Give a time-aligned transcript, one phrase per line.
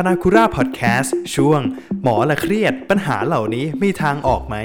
[0.08, 1.60] นาคุราพอดแคสต์ช่วง
[2.02, 4.56] หมอละเครียดปัญหาเหล่านี้มีทางออกไหม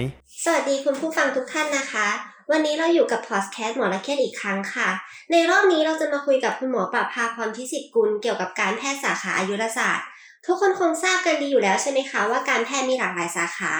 [0.43, 2.07] สวัสดีคุณผู้ฟังทุกท่านนะคะ
[2.51, 4.89] วันนี้เราอยู่กับพอดแคสต์หมอละเครียดอีกครั้งค่ะ
[5.31, 10.05] ในรอบนี้เราจะมาคุยกับคุณหมอปราภาพรพิสิทธิ์กุลเกี่ยวกับการแพทย์สาขาอายุรศาสตร์
[10.45, 13.71] ทุกคนคงทราบกันดีอยู่แล้วใช่ไหมคะว่าการแพทย์มีหลากหลายสาขา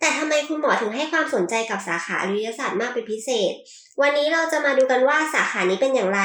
[0.00, 3.52] แต่ทำไมคุณหมอถึงให้ความสนใจกับสาขาอายุรศาสตร์มากเป็นพิเศษ
[4.00, 6.20] วันนี้เราจะมาดูกันว่าสาขานี้เป็นอย่างไร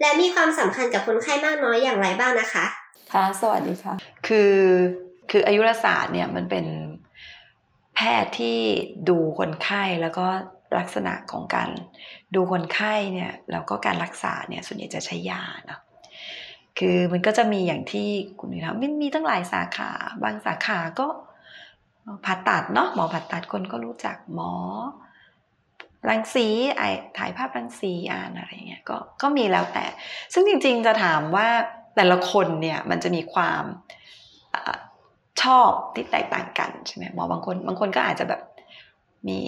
[0.00, 2.64] และมีความสำคัญกับคนไข้มากน้อยอย่างไรบ้างนะคะ
[3.14, 3.94] ค่ะ สวัสดีค่ะ
[4.26, 4.54] คือ
[5.30, 6.66] คืออายุรศาสตร์เนี่ยมันเป็น
[7.94, 8.58] แพทย์ที่
[9.08, 10.26] ดูคนไข้แล้วก็
[10.78, 11.70] ลักษณะของการ
[12.34, 15.80] ดูคนไข้เนี่ยแล้วก็การรักษาเนี่ยส่วนใหญ่จะใช้ยาเนาะ
[16.78, 19.90] คือมันก็จะมีอย่างที่คุณนี่นะมันมีตั้งหลายสาขา
[20.22, 21.06] บางสาขาก็
[22.24, 24.52] ผ่าตัดเนาะหมอผ่าตัดคนก็รู้จักหมอ
[26.08, 26.82] รังสีไอ
[27.18, 29.84] ถ่ายภาพรังสีอ่านอะไรเงี้ยก็ก็มีแล้วแต่
[30.32, 31.48] ซึ่งจริงๆจะถามว่า
[31.96, 33.62] แต่ละคนเนี่ยมันจะมีความ
[34.54, 34.56] อ
[35.42, 38.42] ชอบที่แตกต่างกันใช่ไหมหมอบางคนบางคนก็อาจจะแบบ
[39.26, 39.38] มี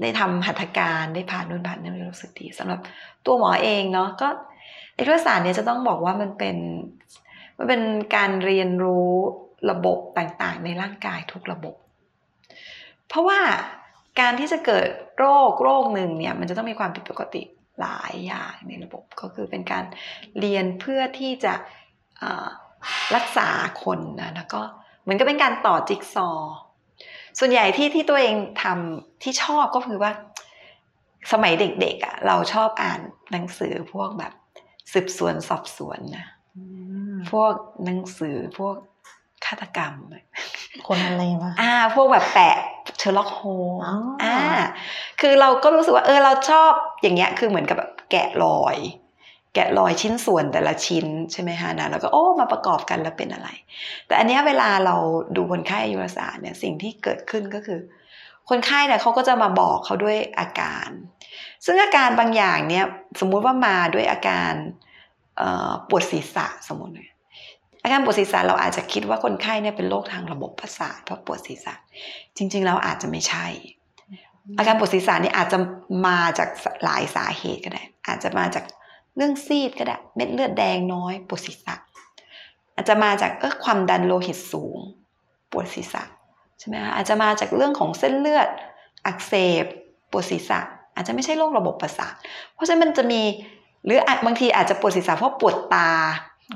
[0.00, 2.80] ได้ทำหัตถการได้ผ่านนู่นผ่านนี่รู้สึกดีสำหรับ
[3.26, 4.28] ตัวหมอเองเนาะก็
[4.96, 6.56] เอกสารเนี่ยจะต้องบอกว่ามันเป็น
[7.56, 7.82] มันเป็น
[8.16, 9.10] การเรียนรู้
[9.70, 11.74] ระบบต่างๆ ในร่างกายทุกระบบ
[13.08, 13.40] เพราะว่า
[14.20, 17.42] การที่จะเกิดโรคโรคหนึ่งเนี่ยมันจะต้องมีความผิดปกติ
[17.80, 19.84] หลายอย่างในระบบก็คือเป็นการ
[20.40, 21.54] เรียนเพื่อที่จะ
[23.16, 23.48] รักษา
[23.84, 24.60] คนนะแล้วก็
[25.02, 26.28] เหมือนกับเป็นการต่อจิ๊กซอ
[27.38, 30.12] ส่วนใหญ่ที่ที่ตัวเองทำที่ชอบก็คือว่า
[31.32, 33.00] สมัยเด็กๆอะ่ะ เราชอบอ่าน
[33.32, 34.32] หนังสือพวกแบบ
[34.92, 36.26] สืบสวนสอบสวนนะ
[37.30, 37.52] พวก
[37.84, 38.76] หนังสือพวก
[39.46, 39.94] ฆาตกรรม
[40.86, 42.56] คนอะไรวะอ่า พวกแบบแปะ
[42.98, 43.40] เชอร์ล็อกโฮ
[44.24, 44.36] อ่า
[45.20, 46.72] คือเราก็รู้สึกว่า เออเราชอบ
[47.02, 48.76] อย่างเงี้ย คือเหมือนกับแบบแกะรอย
[49.56, 53.48] แกะรอยชิ้นส่วนแต่ละชิ้นใช่ไหมฮะนะแล้วก็โอ้มาประกอบกันแล้วเป็นอะไร
[54.06, 54.96] แต่อันนี้เวลาเรา
[55.36, 57.80] ดูคนไข้อายุรศาสตร์เนี่ยสิ่งที่เกิดขึ้นก็คือ
[58.50, 60.88] คนไข้เนี่ยเขาก็จะมาบอกเขาด้วยอาการ
[61.64, 62.84] ซึ่งอาการบางอย่างเนี่ย
[63.20, 64.52] สมมุติว่ามาด้วยอาการ
[65.88, 66.92] ปวดศีรษะสมมติ
[67.82, 71.74] อาการปวดศีรษะเราอาจจะคิดว่าคนไข้เนี่ยเป็นโรคทางระบบประสาทเพราะปวดศีรษะ
[72.36, 73.46] จริง ๆ แล้วอาจจะไม่ใช่
[74.58, 75.58] อาการปวดศีรษะนี่อาจจะ
[76.06, 76.48] มาจาก
[76.84, 78.64] หลายสาเหตุก็ได้ อาจจะมาจาก
[79.16, 81.74] เรื่องซีดก็ได้เม็ดเลือดแดงน้อยปวดศีรษะ
[82.74, 84.78] อาจจะมาจากเออความดันโลหิตสูง
[85.50, 86.02] ปวดศีรษะ
[86.58, 88.48] ใช่ไหมคะอาจจะมาจากเรื่องของเส้นเลือด
[89.06, 89.32] อักเส
[89.62, 89.64] บ
[90.10, 90.60] ปวดศีรษะ
[90.94, 92.14] อาจจะไม่ใช่โรคระบบประสาท
[92.54, 93.22] เพราะฉะนั้นมันจะมี
[93.84, 95.90] หรือบางทีอาจจะปวดศีรษะเพราะปวดตา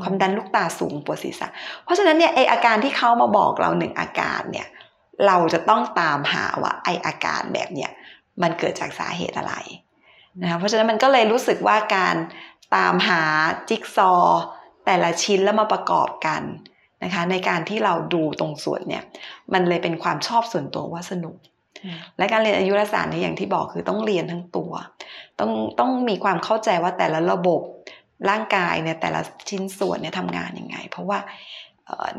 [0.03, 1.47] ความดันลูกตาสูงปวดศีรษะ
[1.85, 4.69] เพราะฉะนั้นเนี่ยไออาการที่เขามาบอกเราหนึ่งอาการเนี่ย
[5.27, 7.91] เราจะต้องตามหาว่าไออาการแบบเนี้ย
[8.43, 9.55] มันเกิดจากสาเหตุอะไร
[10.43, 12.17] นะคะเพราะฉะนั้นมันก็เลยรู้สึกว่าการ
[12.77, 13.23] ตามหา
[13.69, 14.13] จิ๊กซอ
[14.87, 16.43] แต่ละชิ้นแล้วมาประกอบกัน
[17.05, 19.03] นะคะในการที่เราดูตรงส่วนเนี่ย
[19.53, 21.37] มันเลยเป็นความชอบส่วนตัวว่าสนุก
[22.19, 24.73] และการเรียนอายุรศาสตร์นี่อย่างที่บอกคือต้องเรียนทั้งตัว
[25.41, 27.61] ต้องต้องมีความเข้าใจว่าแต่ละระบบ
[28.31, 31.19] ร่างกายเนี่ยแต่ละชิ้นส่วนเนี่ยทำงานยังไง เพราะว่า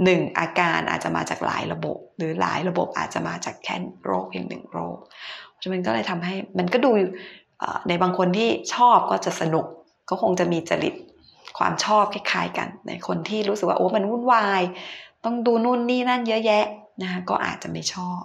[0.04, 4.98] หนึ่งอาการอาจจะมาจากหลายระบบ หรือหลายระบบอาจจะมาจากแค่โรคเพียงหนึ่งโรค
[5.62, 6.92] ฉะนั้นก็เลยทำให้มันก็ดู
[7.88, 9.66] ในบางคนที่ชอบก็จะสนุก
[10.10, 10.96] ก็คงจะมีจริต
[11.58, 14.62] ความชอบคล้ายๆกัน ในคนที่รู้สึกว่าโอ้มันวุ่นวาย
[15.26, 16.66] ต้องดูนู่นนี่นั่นเยอะแยะ
[17.02, 18.22] นะคะก็อาจจะไม่ชอบ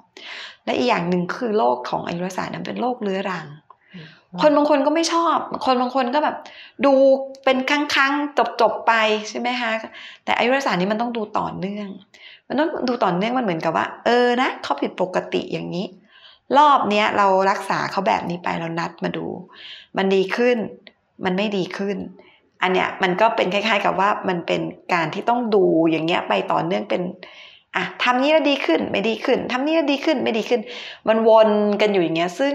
[0.64, 3.46] และอีกอย่างหนึ่งคือโรคของอายุรศาสตร์นั้นเป็นโรคเรื้อรัง
[4.40, 5.36] คนบางคนก็ไม่ชอบ
[5.66, 6.36] คนบางคนก็แบบ
[6.84, 6.92] ดู
[7.44, 8.92] เป็นครั้งๆจบๆไป
[9.28, 9.72] ใช่ไหมคะ
[10.24, 11.88] แต่อายุรศาสตร์นี้มันต้องดูต่อเนื่อง
[12.48, 15.86] มันต้องดูต่อเนื่องมันเหมือนกับว่า เออนะเขาผิดปกติอย่างนี้
[16.58, 19.26] รอบเนี้ยเรารักษาเขาแบบนี้ไปเรานัดมาดู
[19.96, 20.56] มันดีขึ้น
[21.24, 21.96] มันไม่ดีขึ้น
[22.62, 24.60] อันเนี้ยมันก็เป็นคล้าย ๆ กับว่ามันเป็น
[24.92, 27.02] การที่ต้องดูอย่างเงี้ยไปต่อเนื่องเป็น
[27.76, 30.60] อะทำนี้แล้วดีขึ้นไม่ดีขึ้นทำนี้แล้วดีขึ้นไม่ดีขึ้น
[31.08, 32.54] มันวนกันอยู่อย่างเงี้ย ซึ่ง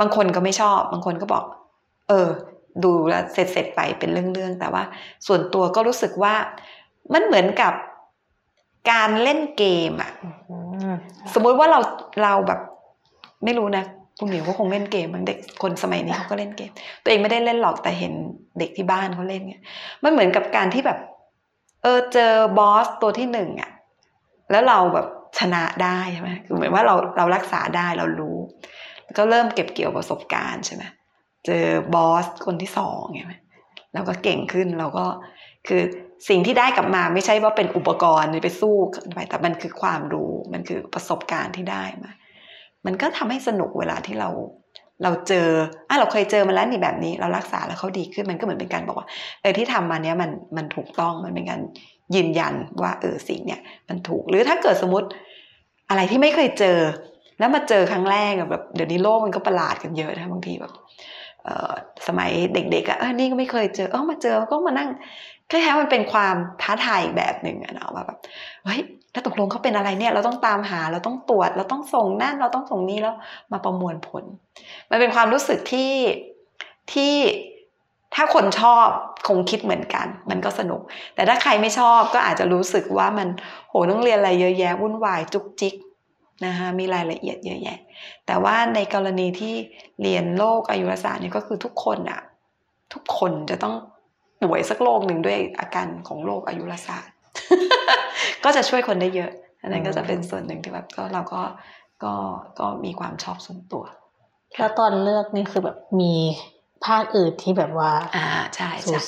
[0.00, 1.44] บางคนก็ไม่ชอบ บางคนก็บอก
[2.08, 2.28] เออ
[2.84, 4.82] ดูแล้วเสร็จๆไปเป็นเรื่องๆแต่ว่า
[5.26, 6.34] ส่วนตัวก็รู้สึกว่า
[7.12, 7.72] มันเหมือนกับ
[8.90, 10.10] การเล่นเกมอะ
[11.34, 11.80] สมมุติว่าเรา
[12.22, 12.60] เราแบบ
[13.44, 13.84] ไม่รู้นะ
[14.18, 16.70] คุณหมิวก็คงเล่นเกมมันเด็กคนสมัยนี้เขาก็เล่นเกม
[17.02, 18.12] ตัวเองไม่ได้เล่นหรอกแต่เห็น
[18.58, 19.62] เด็กที่บ้านเขาเล่นเนี่ย
[20.02, 20.98] มันเหมือนกับการที่แบบ
[21.82, 23.70] เออเจอบอสตัวที่หนึ่งอะ
[24.50, 25.06] แล้วเราแบบ
[25.38, 28.36] ชนะได้ใช่ไหมคือเหมือนว่าเราเรารักษาได้เรารู้
[29.04, 30.84] แล้วก็เริ่มเก็บเกี่ยวประสบการณ์ใช่ไหม
[31.46, 33.20] เจอบอสคนที่สองไง
[33.94, 35.06] เราก็เก่งขึ้นเราก็
[35.68, 35.82] คือ
[36.28, 38.76] สิ่งที่ได้กลับมาไม่ใช่ว่าเป็นอุปกรณ์ไปสู้
[39.14, 42.10] ไปแต่มันคือความรู้มันคือประสบการณ์ที่ได้มา
[42.86, 44.28] มันก็ทำให้สนุกเวลาที่เรา
[45.02, 45.48] เราเจอ
[45.88, 49.06] อะเราเคยเจอมาแล้วนี่แบบนี้ เรารักษาแล้วเขาดีขึ้นมันก็เหมือนเป็นการบอกว่า
[49.40, 51.60] เออที่ทำมาเนี้ยมันมันถูกต้องมันเป็นการ
[52.14, 55.08] ยืนยันว่าเออสิ่งเนี่ยมันถูกหรือถ้าเกิดสมมติ
[55.88, 56.78] อะไรที่ไม่เคยเจอ
[57.38, 60.72] แล้วมาเจอครั้งแรกแบบเดี๋ยวนี้โลกมันก็ประหลาดกันเยอะนะบางทีแบบ
[61.44, 61.72] เอ่อ
[62.08, 64.88] สมัยเด็กๆอะเออนี่ก็ไม่เคยเจอเออมาเจอก็มานั่ง
[65.52, 68.18] คล้ายๆมันเป็นความท้าทายอีกแบบหนึ่งอะเนาะว่าแบบ
[68.64, 68.80] เฮ้ย
[69.12, 73.14] แล้วตกลงเขาเป็นอะไรเนี่ยเราต้องตามหาเราต้องตรวจ เราต้องส่งนั่นเราต้องส่งนี้แล้ว
[73.52, 74.24] มาประมวลผล
[74.90, 75.92] มันเป็นความรู้สึกที่
[76.92, 77.14] ที่
[78.14, 78.86] ถ้าคนชอบ
[79.28, 80.80] คงคิดเหมือนกัน มันก็สนุก
[81.14, 83.28] แต่ถ้าใครไม่ชอบก็อาจจะรู้สึกว่ามัน
[83.68, 85.74] โหต้องเรียนอะไรเยอะแยะวุ่นวายจุกจิก
[86.46, 87.78] นะคะมีรายละเอียดเยอะแยะ
[88.26, 89.54] แต่ว่าในกรณีที่
[90.02, 92.20] เรียนโรคอายุรศาสตร์เนี่ยก็คือทุกคนอะ
[92.92, 93.74] ทุกคนจะต้อง
[94.42, 97.14] ป่วยสักโรคหนึ่งด้วยอาการของโรคอายุรศาสตร์
[98.44, 99.30] ก็จะช่วยคนได้เยอะ
[99.62, 101.42] อันนั้นก็จะเป็นส่วนหนึ่งที่แบบก็เราก็
[102.04, 102.14] ก็
[102.60, 103.84] ก็มีความชอบส่วนตัว
[104.58, 106.14] แล้วตอนเลือกนี่คือแบบมี
[106.86, 109.00] ภาคอื่นที่แบบว่าอ่าใช่ใช่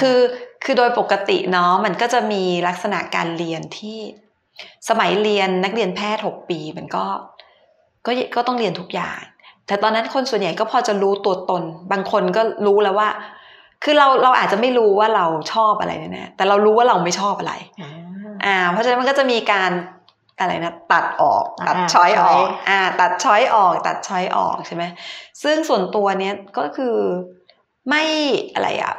[0.00, 0.18] คือ
[0.64, 3.98] คือโดยปกติเนาะมันก็จะมีลักษณะการเรียนที่
[4.88, 7.04] สมัยเรียนนักเรียนแพทย์หกปีมันก็
[8.06, 9.20] ก็ก็ต้องเรียนทุกอย่าง
[9.66, 11.62] แต่ตอนนั้นคนส่วนใหญ่ก็พอจะรู้ตัวตน
[11.92, 13.08] บางคนก็รู้แล้วว่า
[13.82, 17.90] คือเราเราอาจจะไม่รู้ว่าเราชอบอะไรแน่ๆแต่เรารู้ว่าเราไม่ชอบอะไรอ่า
[18.44, 19.70] อ่า เพราะฉะนั้นมันก็จะมีการ
[20.38, 24.84] อะไรนะตัดออกตัดอ่า choice ออกช้อยอ่า ตัด choice ออก ตัด choice ออกใช่ไหม
[25.42, 26.96] ซึ่งส่วนตัวเนี้ยก็คือ
[27.88, 28.04] ไม่
[28.54, 28.94] อะไรอะ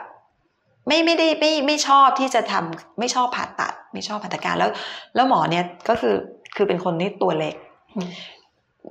[0.87, 4.69] ไม่ไม่ได้ไม่ไม่ชอบที่จะทำไม่ชอบผ่าตัด ไม่ชอบผ่าตัดการแล้ว
[5.15, 6.15] แล้วหมอเนี้ยก็คือ
[6.55, 7.55] คือเป็นคนที่ตัวเล็ก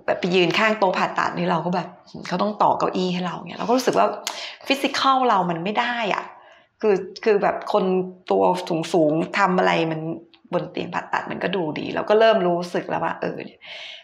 [0.07, 1.89] แบบไปยืนข้างโต๊ะผ่าตัดนี่เราก็แบบ
[2.29, 4.07] เขาต้องต่อเก้าอี้ให้เราเนี่ยเราก็รู้สึกว่า
[4.67, 6.25] ฟิสิกอลเรามันไม่ได้อะ
[6.81, 6.95] คือ
[7.25, 7.85] คือแบบคน
[8.31, 10.01] ตัวสูงสูงทำอะไรมัน
[10.53, 13.39] บนเตียงผ่าตัดมันก็ดูดี เราก็เริ่มรู้สึกแล้วว่า เออ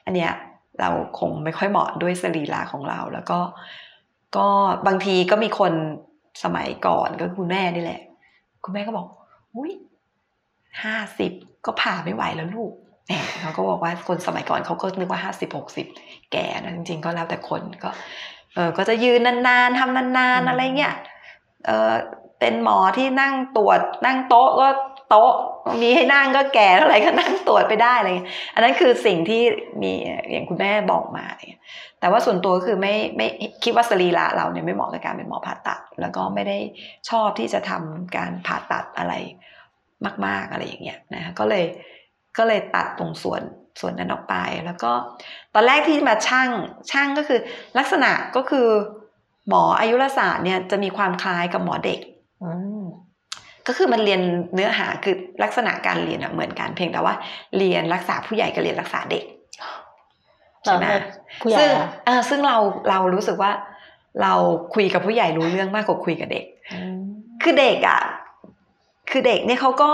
[0.05, 0.33] อันเนี้ย
[0.81, 3.39] เราคงไม่ค่อยเหมาะด้วยสรีระของเรา แล้วก็
[4.37, 4.47] ก็
[4.87, 5.73] บางทีก็มีคน
[6.45, 8.01] สมัยก่อนก็คุณแม่นี่แหละ
[8.65, 9.07] คุณแม่ก็บอก
[9.55, 9.73] อุ้ย
[10.83, 11.33] ห้าสิบ
[11.67, 12.73] ก็ผ่าไม่ไหวแล้วลูก
[13.41, 15.87] เขาก็บอกว่าคนสมัยก่อนเขาก็นึกว่าห้าสิบหกสิบ
[16.33, 17.91] แก่นะจริงๆ ก็แล้วแต่คนก็
[18.55, 20.95] เออก็จะยืนนานๆทำนานๆอะไรเงี้ย
[21.67, 21.93] เออ
[22.41, 24.69] เป็นหมอที่นั่งตรวจนั่งโต๊ะก็
[25.11, 25.33] โต๊ะ
[25.83, 29.43] มีให้นั่งก็แก่เท่าไหร่ก็นั่งตรวจไปได้อะไรเงี้ยอันนั้นคือสิ่งที่
[29.83, 29.93] มี
[30.31, 31.63] อย่างคุณแม่บอกมาอะไรเงี้ย
[32.01, 33.27] แต่ว่าส่วนตัวก็คือไม่ไม่
[33.65, 36.59] คิดว่าสรีระเราเนี่ยไม่เหมาะกับการเป็นหมอผ่าตัด แล้วก็ไม่ได้
[37.11, 39.15] ชอบที่จะทำการผ่าตัดอะไร
[40.27, 41.65] มาก ๆอะไรอย่างเงี้ยนะคะก็เลย
[42.39, 43.43] ก็เลยตัดตรงส่วน
[43.81, 44.93] ส่วนนั้นออกไป แล้วก็
[45.55, 46.49] ตอนแรกที่มาช่าง
[46.91, 47.41] ช่างก็คือ
[47.79, 48.69] ลักษณะก็คือ
[49.49, 52.01] หมออายุรศาสตร์เนี่ยจะมีความคล้ายกับหมอเด็ก
[52.43, 52.51] อื
[52.81, 52.83] ม
[53.67, 54.21] ก็คือมันเรียน
[54.55, 57.15] เนื้อหาคือลักษณะการเรียนอะเหมือนกันเพียงแต่ว่า
[57.59, 59.25] เรียนรักษาผู้ใหญ่กับเรียนรักษาเด็ก
[60.65, 61.01] ใช่ไหมแล้ว
[61.43, 62.57] ผู้ใหญ่ซึ่งอะเออซึ่งเรา
[62.91, 63.53] เรารู้สึกว่า
[64.23, 64.35] เรา
[64.75, 67.01] คุยกับผู้ใหญ่รู้เรื่องมากกว่าคุยกับเด็กอืม
[67.43, 68.01] คือเด็กอะ
[69.11, 69.93] คือเด็กเนี่ยเขาก็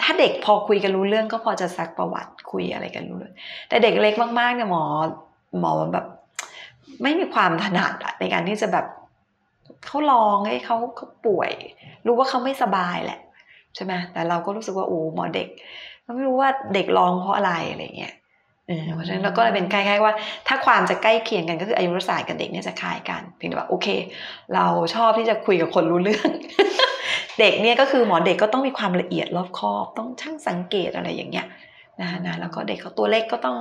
[0.00, 3.34] ถ้าเด็กพอคุยกันรู้เรื่องก็พอจะซักประวัติคุยอะไรกันรู้เรื่อง
[3.68, 4.84] แต่เด็กเล็กมากๆเนี่ยหมอ
[5.60, 6.06] หมอแบบ
[7.02, 8.86] ไม่มีความถนัดในการที่จะแบบ
[9.86, 11.52] เขาลองให้เขาเขาป่วย
[12.06, 13.20] รู้ว่าเขาไม่สบายแหละ
[13.74, 15.48] ใช่ไหมแต่เราก็รู้สึกว่าโอ้หมอเด็ก
[16.02, 18.14] เราไม่รู้ว่าเด็กร้องเพราะอะไรอะไรเงี้ย
[18.68, 20.14] เออเพราะฉะนั้นเราก็เลยเป็นคล้ายๆว่า
[20.48, 23.86] ถ้าความจะใกล้เคียงกันก็คืออายุรศาสตร์กับเด็กเนี่ยจะคล้ายกันเพียงแต่ว่าโอเค
[24.54, 26.30] เราชอบที่จะคุยกับคนรู้เรื่อง
[27.40, 31.46] เด็กเนี่ยก็คือหมอเด็กก็ต้องมีความละเอียดรอบคอบ ต้องช่างสังเกตอะไรอย่างเงี้ย
[32.00, 33.56] นะนะแล้วก็เด็กเขาตัวเล็กก็ต้อง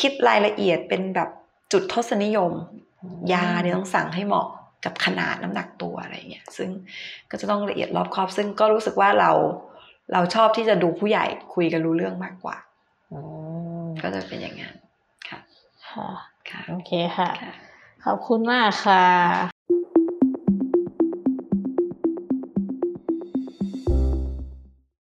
[0.00, 1.28] คิดรายละเอียดเป็นแบบ
[1.72, 2.52] จุดทศนิยม
[3.32, 4.46] ยาเนี่ยต้องสั่งให้เหมาะ
[4.84, 6.70] กับขนาดน้ำหนักตัวอะไรเงี้ยซึ่ง
[7.30, 9.30] ก็จะต้องละเอียดรอบคอบ ซึ่งก็รู้สึกว่าเรา
[10.12, 12.56] เราชอบที่จะดูผู้ใหญ่คุยกันรู้เรื่องมากกว่า
[13.12, 13.18] อื
[13.84, 14.74] มก็จะเป็นอย่างนั้น
[15.28, 15.38] ค่ะ
[15.88, 16.08] ค่ะ
[16.50, 17.52] ค่ะโอเคค่ะค่ะ
[18.04, 19.55] ขอบคุณมากค่ะ